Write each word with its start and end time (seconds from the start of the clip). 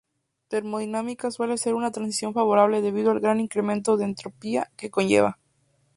Termodinámicamente 0.49 1.29
suele 1.35 1.59
ser 1.59 1.75
una 1.75 1.91
transición 1.91 2.33
favorable 2.33 2.81
debido 2.81 3.11
al 3.11 3.19
gran 3.19 3.39
incremento 3.39 3.97
de 3.97 4.05
entropía 4.05 4.71
que 4.75 4.89
conlleva. 4.89 5.37